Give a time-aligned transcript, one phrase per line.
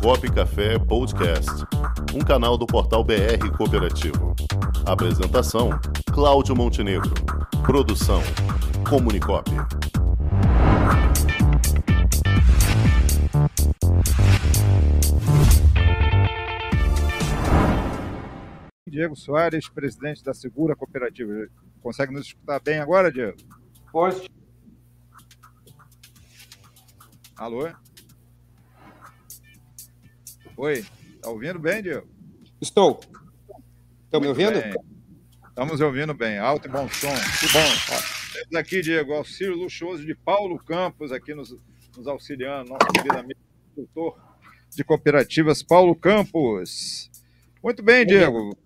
[0.00, 1.50] Comunicop Café Podcast,
[2.14, 4.34] um canal do portal BR Cooperativo.
[4.86, 5.70] Apresentação:
[6.12, 7.12] Cláudio Montenegro.
[7.64, 8.20] Produção:
[8.88, 9.50] Comunicop.
[18.86, 21.32] Diego Soares, presidente da Segura Cooperativa.
[21.82, 23.36] Consegue nos escutar bem agora, Diego?
[23.90, 24.28] Pode.
[27.36, 27.68] Alô?
[30.56, 30.84] Oi,
[31.20, 32.06] tá ouvindo bem, Diego?
[32.60, 33.00] Estou.
[34.04, 34.60] Estão me ouvindo?
[34.60, 34.74] Bem.
[35.48, 37.08] Estamos ouvindo bem, alto e bom som.
[37.08, 38.02] Que bom.
[38.32, 41.56] Temos aqui, Diego, auxílio luxuoso de Paulo Campos, aqui nos,
[41.96, 43.40] nos auxiliando, nosso querido amigo,
[43.74, 44.18] consultor
[44.70, 47.10] de cooperativas, Paulo Campos.
[47.62, 48.56] Muito bem, Diego.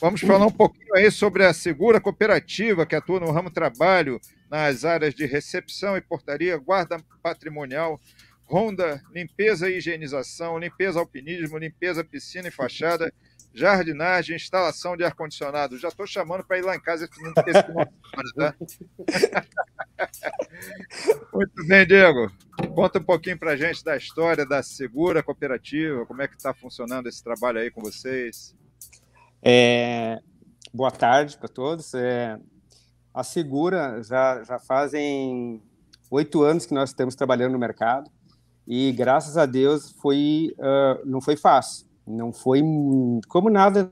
[0.00, 4.20] Vamos falar um pouquinho aí sobre a Segura Cooperativa, que atua no ramo trabalho,
[4.50, 8.00] nas áreas de recepção e portaria, guarda patrimonial,
[8.48, 13.12] ronda, limpeza e higienização, limpeza alpinismo, limpeza piscina e fachada,
[13.52, 15.78] jardinagem, instalação de ar-condicionado.
[15.78, 17.34] Já estou chamando para ir lá em casa semana,
[18.34, 18.54] tá?
[21.32, 22.32] Muito bem, Diego.
[22.74, 26.54] Conta um pouquinho para a gente da história da Segura Cooperativa, como é que está
[26.54, 28.56] funcionando esse trabalho aí com vocês.
[29.42, 30.18] É,
[30.72, 31.92] boa tarde para todos.
[31.92, 32.38] É,
[33.12, 35.62] a Segura já, já fazem
[36.10, 38.10] oito anos que nós estamos trabalhando no mercado
[38.70, 42.62] e graças a Deus foi uh, não foi fácil, não foi
[43.26, 43.90] como nada.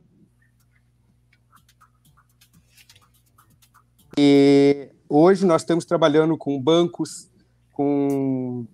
[4.19, 7.31] E hoje nós estamos trabalhando com bancos,
[7.73, 8.67] com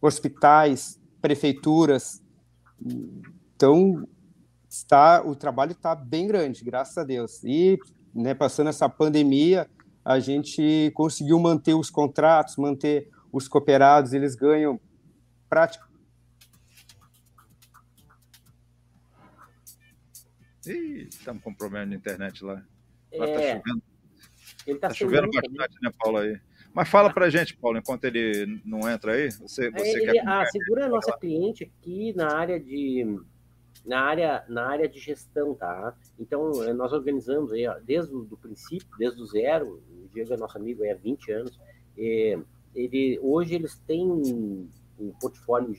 [0.00, 2.22] hospitais, prefeituras.
[3.54, 4.08] Então
[4.66, 7.44] está o trabalho está bem grande, graças a Deus.
[7.44, 7.78] E
[8.14, 9.68] né, passando essa pandemia,
[10.02, 14.80] a gente conseguiu manter os contratos, manter os cooperados, eles ganham
[15.50, 15.90] praticamente.
[20.66, 22.62] Ih, estamos com um problema de internet lá.
[23.12, 23.82] lá tá É, chovendo,
[24.66, 26.18] ele tá, tá chovendo bastante, né, Paulo?
[26.18, 26.38] Aí.
[26.72, 30.28] Mas fala pra gente, Paulo, enquanto ele não entra aí, você, você Ele- quer.
[30.28, 33.18] a Segura é nossa cliente aqui na área de
[33.84, 35.96] na área na área de gestão, tá?
[36.18, 39.82] Então eh, nós organizamos aí, ó, desde o do princípio, desde o zero.
[39.90, 41.58] O Diego é nosso amigo aí há 20 anos.
[41.96, 42.38] eh,
[42.74, 44.68] ele hoje eles têm
[45.00, 45.74] um, portfólio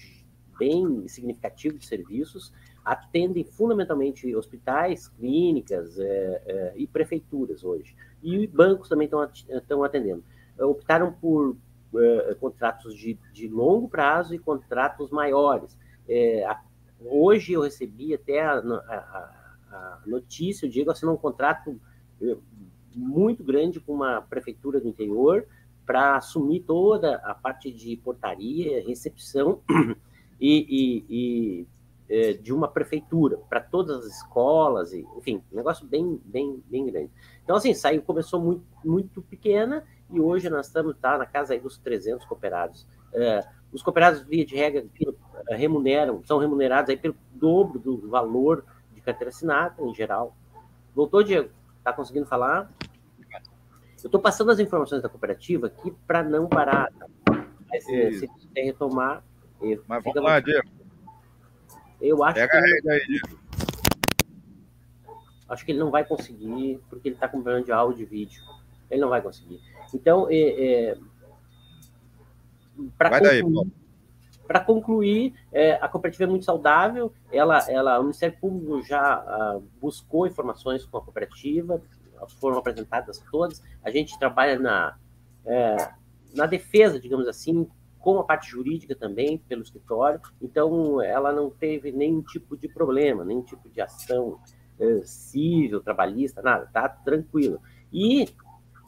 [0.58, 7.96] bem significativo de serviços, atendem fundamentalmente hospitais, clínicas eh, eh, e prefeituras hoje.
[8.24, 10.24] E bancos também estão at- estão atendendo.
[10.59, 11.56] Optaram por
[11.96, 15.78] eh, contratos de, de longo prazo e contratos maiores.
[16.08, 16.62] Eh, a-
[17.00, 19.38] hoje eu recebi até a, a-
[19.72, 21.80] a notícia, o Diego assinou um contrato
[22.22, 22.38] eh,
[22.96, 25.46] muito grande com uma prefeitura do interior
[25.91, 29.59] para assumir toda a parte de portaria, recepção
[30.40, 31.68] e, e- e,
[32.09, 36.85] eh, de uma prefeitura para todas as escolas, e, enfim, um negócio bem, bem, bem
[36.85, 37.12] grande.
[37.44, 41.59] Então, assim, saiu, começou muito, muito pequena e hoje nós estamos tá, na casa aí
[41.59, 42.88] dos 300 cooperados.
[43.13, 44.85] Eh, os cooperados, via de regra,
[45.50, 48.63] eh, remuneram, são remunerados aí pelo dobro do valor
[48.96, 50.38] de carteira assinada, em geral.
[50.96, 51.50] Voltou, Diego?
[51.79, 52.72] Está conseguindo falar?
[54.04, 56.92] Eu estou passando as informações da cooperativa aqui para não parar.
[57.70, 58.20] Mas Isso.
[58.20, 59.24] se quer retomar,
[59.88, 60.40] Mas vamos lá.
[60.40, 60.70] Diego.
[62.02, 63.40] eu acho Pega que, rede aí, Diego.
[65.48, 68.44] acho que ele não vai conseguir, porque ele está com problema de áudio e vídeo.
[68.90, 69.62] Ele não vai conseguir.
[69.94, 70.98] Então, é,
[72.98, 73.72] para Vai daí, concluir,
[74.66, 77.14] concluir, é, a cooperativa é muito saudável.
[77.32, 81.82] Ela, ela, o Ministério Público já ah, buscou informações com a cooperativa,
[82.40, 83.62] foram apresentadas todas.
[83.84, 84.98] A gente trabalha na,
[85.46, 85.94] é,
[86.34, 87.68] na defesa, digamos assim,
[88.00, 90.20] com a parte jurídica também, pelo escritório.
[90.42, 94.40] Então, ela não teve nenhum tipo de problema, nenhum tipo de ação
[94.80, 96.68] é, civil, trabalhista, nada.
[96.74, 97.62] Tá tranquilo.
[97.94, 98.28] E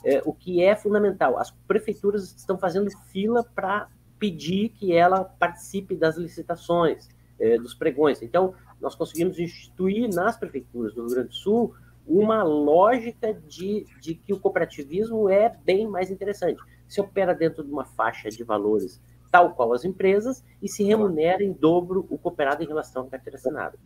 [0.03, 5.95] é, o que é fundamental, as prefeituras estão fazendo fila para pedir que ela participe
[5.95, 7.07] das licitações,
[7.39, 8.21] é, dos pregões.
[8.21, 11.75] Então, nós conseguimos instituir nas prefeituras do Rio Grande do Sul
[12.07, 16.61] uma lógica de, de que o cooperativismo é bem mais interessante.
[16.88, 19.01] Se opera dentro de uma faixa de valores
[19.31, 23.35] tal qual as empresas e se remunera em dobro o cooperado em relação à carteira
[23.35, 23.79] assinada.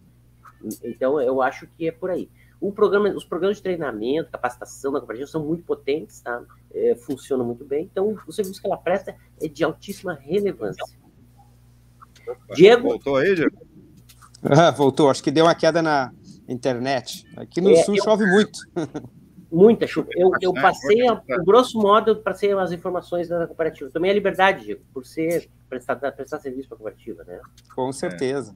[0.83, 2.29] Então, eu acho que é por aí.
[2.59, 6.43] O programa, os programas de treinamento, capacitação da cooperativa são muito potentes, tá?
[6.73, 7.87] É, funcionam muito bem.
[7.89, 10.83] Então, o serviço que ela presta é de altíssima relevância.
[12.53, 12.89] Diego?
[12.89, 13.57] Voltou aí, Diego?
[14.43, 16.11] Ah, voltou, acho que deu uma queda na
[16.47, 17.25] internet.
[17.35, 18.59] Aqui no É, sul eu- chove muito.
[19.51, 20.09] Muita chuva.
[20.15, 23.89] Eu, eu passei, a, grosso modo, eu passei as informações da cooperativa.
[23.89, 27.39] Também a liberdade, Diego, por ser prestar, prestar serviço para a cooperativa, né?
[27.73, 28.53] Com certeza.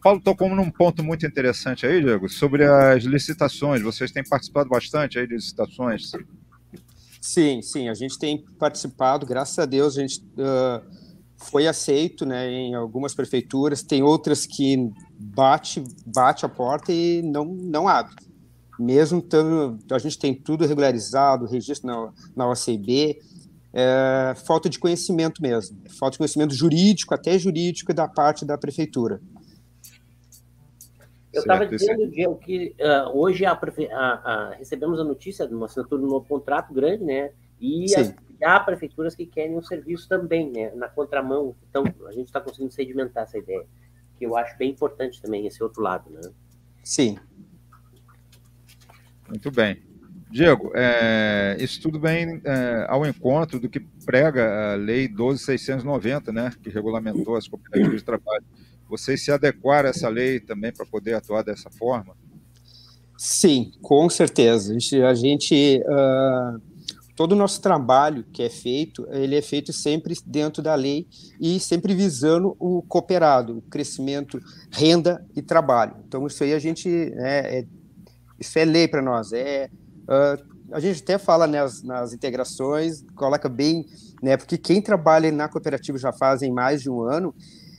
[0.00, 3.82] Paulo tocou num ponto muito interessante aí, Diego, sobre as licitações.
[3.82, 6.12] Vocês têm participado bastante aí de licitações?
[7.20, 10.82] Sim, sim, a gente tem participado, graças a Deus, a gente uh,
[11.42, 17.44] foi aceito né, em algumas prefeituras, tem outras que bate, bate a porta e não,
[17.44, 18.14] não abre.
[18.78, 23.20] Mesmo tendo, a gente tem tudo regularizado, registro na, na OCB,
[23.72, 29.20] é, falta de conhecimento mesmo, falta de conhecimento jurídico, até jurídico, da parte da prefeitura.
[31.32, 35.64] Eu estava dizendo, Diego, que uh, hoje a, a, a, recebemos a notícia de uma
[35.64, 37.30] assinatura de um novo contrato grande, né?
[37.58, 40.72] E as, há prefeituras que querem o serviço também, né?
[40.74, 41.54] Na contramão.
[41.68, 43.66] Então, a gente está conseguindo sedimentar essa ideia,
[44.18, 46.20] que eu acho bem importante também, esse outro lado, né?
[46.82, 47.18] Sim.
[49.28, 49.82] Muito bem.
[50.30, 56.50] Diego, é, isso tudo vem é, ao encontro do que prega a Lei 12.690, né,
[56.62, 58.44] que regulamentou as cooperativas de trabalho.
[58.88, 62.16] Vocês se adequaram a essa lei também para poder atuar dessa forma?
[63.16, 64.70] Sim, com certeza.
[64.70, 66.60] A gente, a gente uh,
[67.22, 71.06] todo o nosso trabalho que é feito, ele é feito sempre dentro da lei
[71.40, 74.40] e sempre visando o cooperado, o crescimento,
[74.72, 75.94] renda e trabalho.
[76.04, 77.66] Então isso aí a gente é, é
[78.40, 79.70] isso é lei para nós, é
[80.02, 83.86] Uh, a gente até fala nas, nas integrações, coloca bem,
[84.20, 84.36] né?
[84.36, 87.32] Porque quem trabalha na cooperativa já fazem mais de um ano,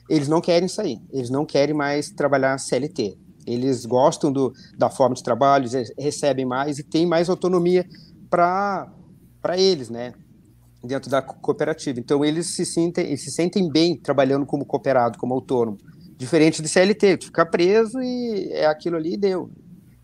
[0.10, 3.18] eles não querem sair, eles não querem mais trabalhar CLT.
[3.46, 7.86] Eles gostam do, da forma de trabalho, eles recebem mais e têm mais autonomia
[8.30, 8.90] para
[9.52, 10.14] eles, né?
[10.84, 12.00] Dentro da cooperativa.
[12.00, 15.78] Então, eles se sentem, eles se sentem bem trabalhando como cooperado, como autônomo.
[16.18, 19.52] Diferente do CLT, tu fica preso e é aquilo ali e deu.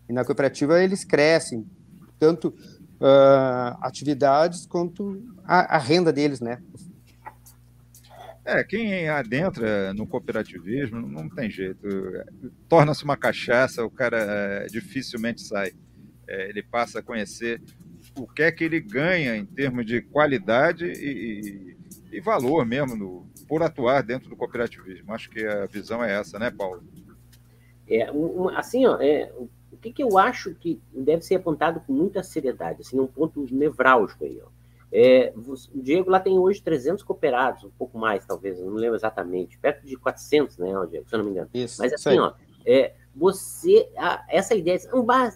[0.08, 1.66] E na cooperativa eles crescem,
[2.18, 6.62] tanto uh, atividades quanto a, a, renda deles, né?
[8.44, 11.86] É, quem adentra no cooperativismo não tem jeito.
[12.68, 15.72] Torna-se uma cachaça, o cara é, dificilmente sai.
[16.28, 17.62] É, ele passa a conhecer
[18.16, 21.76] o que é que ele ganha em termos de qualidade e,
[22.12, 25.12] e, e valor mesmo no, por atuar dentro do cooperativismo.
[25.12, 26.82] Acho que a visão é essa, né, Paulo?
[27.88, 29.32] É, um, assim, ó, é,
[29.80, 34.24] que, que eu acho que deve ser apontado com muita seriedade, assim, um ponto nevrálgico
[34.24, 34.48] aí, ó.
[34.92, 39.56] É, o Diego lá tem hoje 300 cooperados, um pouco mais, talvez, não lembro exatamente,
[39.56, 41.48] perto de 400, né, Diego, se eu não me engano.
[41.54, 42.32] Isso, Mas assim, ó,
[42.66, 44.86] é, você, a, essa ideia, de,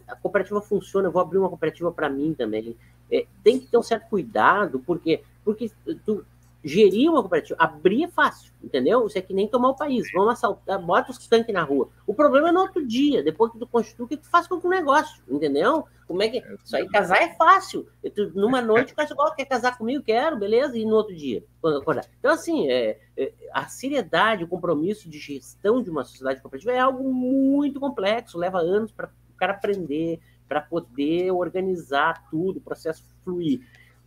[0.06, 2.76] a cooperativa funciona, eu vou abrir uma cooperativa para mim também.
[3.10, 5.70] É, tem que ter um certo cuidado, porque porque
[6.06, 6.24] tu,
[6.64, 9.06] gerir uma cooperativa, abrir é fácil, entendeu?
[9.06, 10.10] Isso é que nem tomar o país.
[10.14, 11.90] Vamos assaltar, bota os tanques na rua.
[12.06, 14.56] O problema é no outro dia, depois que tu constitui, o que tu faz com
[14.56, 15.86] o negócio, entendeu?
[16.06, 16.42] Como é que.
[16.64, 17.86] Isso aí, casar é fácil.
[18.14, 20.02] Tu, numa noite, o cara igual, quer casar comigo?
[20.02, 20.78] Quero, beleza?
[20.78, 22.06] E no outro dia, acordar.
[22.18, 26.78] Então, assim, é, é, a seriedade, o compromisso de gestão de uma sociedade cooperativa é
[26.78, 30.18] algo muito complexo, leva anos para o cara aprender,
[30.48, 33.60] para poder organizar tudo, o processo fluir.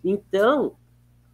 [0.04, 0.76] Então,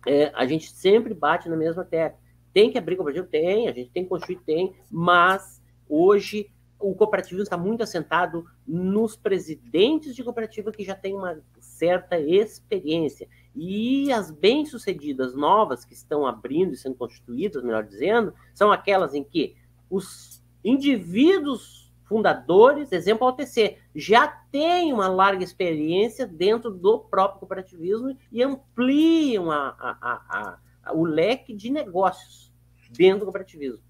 [0.05, 2.19] é, a gente sempre bate na mesma tecla.
[2.53, 3.27] Tem que abrir cooperativo?
[3.27, 4.39] Tem, a gente tem que construir?
[4.45, 11.15] Tem, mas hoje o cooperativismo está muito assentado nos presidentes de cooperativa que já têm
[11.15, 13.27] uma certa experiência.
[13.55, 19.23] E as bem-sucedidas novas que estão abrindo e sendo constituídas, melhor dizendo, são aquelas em
[19.23, 19.55] que
[19.89, 21.82] os indivíduos
[22.13, 29.49] fundadores, exemplo, a OTC, já tem uma larga experiência dentro do próprio cooperativismo e ampliam
[29.49, 32.53] a, a, a, o leque de negócios
[32.91, 33.81] dentro do cooperativismo.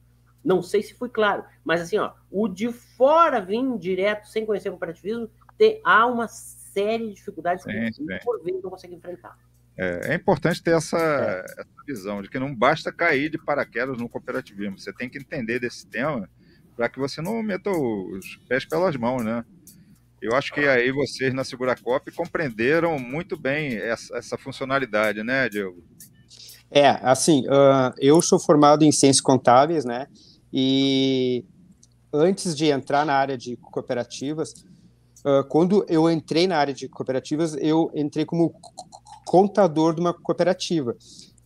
[0.42, 4.70] Não sei se foi claro, mas assim, ó, o de fora vir direto sem conhecer
[4.70, 9.38] o cooperativismo, tem, há uma série de dificuldades sim, que por vezes não consegue enfrentar.
[9.76, 11.44] É, é, importante ter essa, é.
[11.60, 14.80] essa visão de que não basta cair de paraquedas no cooperativismo.
[14.80, 16.30] Você tem que entender desse tema
[16.76, 19.44] para que você não meta os pés pelas mãos, né?
[20.22, 25.84] Eu acho que aí vocês na Seguracop compreenderam muito bem essa, essa, funcionalidade, né, Diego?
[26.72, 30.08] É, assim, uh, eu sou formado em ciências contábeis, né?
[30.52, 31.44] E
[32.14, 34.54] antes de entrar na área de cooperativas,
[35.26, 38.56] uh, quando eu entrei na área de cooperativas, eu entrei como
[39.26, 40.96] contador de uma cooperativa.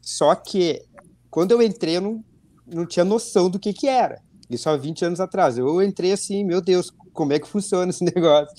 [0.02, 0.84] Só que
[1.32, 2.24] quando eu entrei, eu não,
[2.66, 4.22] não tinha noção do que, que era.
[4.50, 5.58] Isso há 20 anos atrás.
[5.58, 8.56] Eu entrei assim, meu Deus, como é que funciona esse negócio?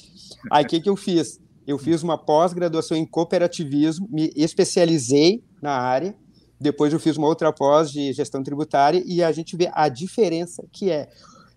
[0.50, 1.40] Aí o que, que eu fiz?
[1.66, 6.14] Eu fiz uma pós-graduação em cooperativismo, me especializei na área,
[6.61, 10.64] depois eu fiz uma outra pós de gestão tributária e a gente vê a diferença
[10.73, 11.09] que é.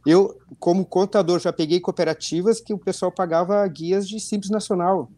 [0.05, 5.09] Eu, como contador, já peguei cooperativas que o pessoal pagava guias de Simples Nacional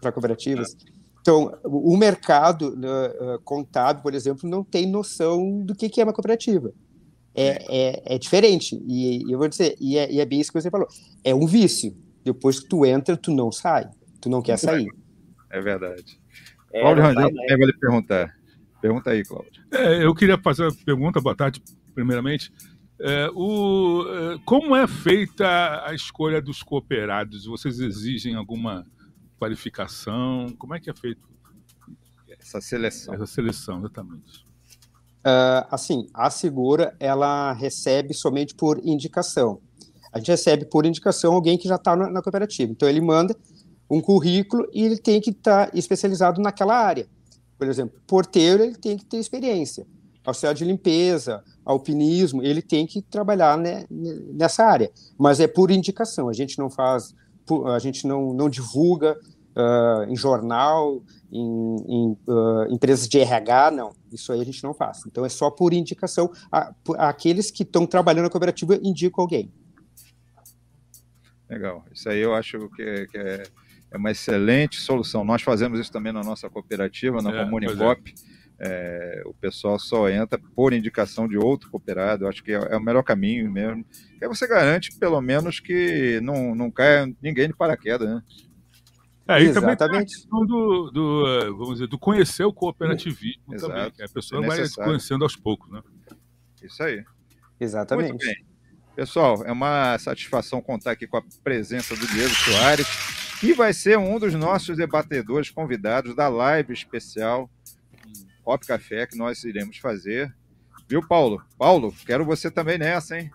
[0.00, 0.76] para cooperativas.
[1.20, 6.12] Então, o mercado uh, contábil, por exemplo, não tem noção do que, que é uma
[6.12, 6.72] cooperativa
[7.36, 8.82] é, é, é diferente.
[8.86, 10.88] E, e, eu vou dizer, e é, e é bem isso que você falou.
[11.22, 11.94] É um vício.
[12.24, 13.88] Depois que tu entra, tu não sai.
[14.20, 14.88] Tu não quer sair.
[15.50, 16.18] É verdade.
[16.72, 18.36] É, Cláudio Rangel também vai lhe perguntar.
[18.80, 19.62] Pergunta aí, Cláudio.
[19.72, 21.62] É, eu queria fazer uma pergunta, boa tarde,
[21.94, 22.52] primeiramente.
[22.98, 27.44] É, o, é, como é feita a escolha dos cooperados?
[27.44, 28.86] Vocês exigem alguma
[29.38, 30.46] qualificação?
[30.58, 31.28] Como é que é feito?
[32.38, 33.14] Essa seleção.
[33.14, 34.45] Essa seleção, exatamente.
[35.26, 39.58] Uh, assim, a segura ela recebe somente por indicação.
[40.12, 42.70] A gente recebe por indicação alguém que já está na, na, cooperativa.
[42.70, 43.36] Então ele manda
[43.90, 47.08] um currículo e ele tem que estar tá especializado naquela área.
[47.58, 49.84] Por exemplo, porteiro ele tem que ter experiência.
[50.24, 54.92] Auxiliar de limpeza, alpinismo, ele tem que trabalhar né, nessa área.
[55.18, 56.28] Mas é por indicação.
[56.28, 57.12] A gente não faz,
[57.74, 59.16] a gente não, não divulga
[59.56, 63.92] uh, em jornal, em, em uh, empresas de RH, não.
[64.12, 65.02] Isso aí a gente não faz.
[65.06, 66.30] Então é só por indicação.
[66.52, 69.52] A, por, aqueles que estão trabalhando na cooperativa indicam alguém.
[71.48, 71.84] Legal.
[71.92, 73.42] Isso aí eu acho que, é, que é,
[73.90, 75.24] é, uma excelente solução.
[75.24, 78.14] Nós fazemos isso também na nossa cooperativa, na é, Comunicop.
[78.58, 82.24] É, o pessoal só entra por indicação de outro cooperado.
[82.24, 83.84] Eu acho que é, é o melhor caminho mesmo.
[84.18, 88.22] Que aí você garante, pelo menos, que não, não caia ninguém de paraquedas, né?
[89.28, 93.72] É, e também tem a questão do, do, vamos dizer, do conhecer o cooperativismo Exato.
[93.72, 95.82] também, que a pessoa é vai conhecendo aos poucos, né?
[96.62, 97.04] Isso aí.
[97.58, 98.10] Exatamente.
[98.10, 98.46] Muito bem.
[98.94, 102.86] Pessoal, é uma satisfação contar aqui com a presença do Diego Soares,
[103.40, 107.50] que vai ser um dos nossos debatedores convidados da live especial
[108.44, 110.32] Hop Café que nós iremos fazer.
[110.88, 111.42] Viu, Paulo?
[111.58, 113.30] Paulo, quero você também nessa, hein?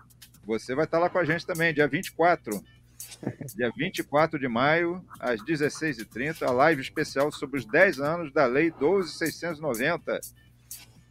[0.46, 2.60] Você vai estar lá com a gente também, dia 24
[3.54, 8.70] dia 24 de maio, às 16h30, a live especial sobre os 10 anos da Lei
[8.70, 10.20] 12.690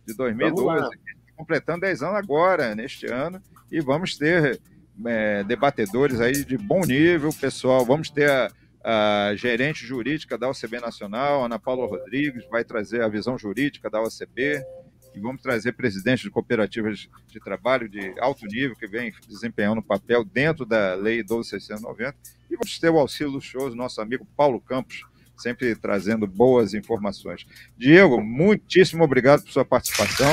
[0.05, 0.89] de 2012,
[1.35, 3.41] completando 10 anos agora, neste ano,
[3.71, 4.59] e vamos ter
[5.05, 8.51] é, debatedores aí de bom nível, pessoal, vamos ter a,
[8.83, 14.01] a gerente jurídica da OCB Nacional, Ana Paula Rodrigues, vai trazer a visão jurídica da
[14.01, 14.63] OCB,
[15.15, 19.83] e vamos trazer presidentes de cooperativas de trabalho de alto nível que vem desempenhando um
[19.83, 22.13] papel dentro da Lei 12.690
[22.49, 25.03] e vamos ter o auxílio luxuoso nosso amigo Paulo Campos,
[25.37, 27.45] sempre trazendo boas informações.
[27.77, 30.31] Diego, muitíssimo obrigado por sua participação.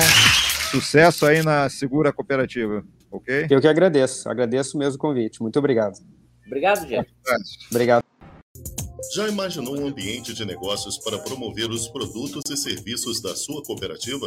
[0.70, 3.46] Sucesso aí na Segura Cooperativa, ok?
[3.50, 5.40] Eu que agradeço, agradeço mesmo o convite.
[5.40, 5.98] Muito obrigado.
[6.46, 7.06] Obrigado, Diego.
[7.70, 8.04] Obrigado.
[9.14, 14.26] Já imaginou um ambiente de negócios para promover os produtos e serviços da sua cooperativa?